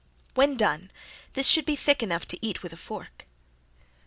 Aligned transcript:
When 0.33 0.57
done 0.57 0.89
this 1.33 1.47
should 1.47 1.63
be 1.67 1.75
thick 1.75 2.01
enough 2.01 2.27
to 2.29 2.35
be 2.35 2.47
eaten 2.47 2.63
with 2.63 2.73
a 2.73 2.75
fork. 2.75 3.27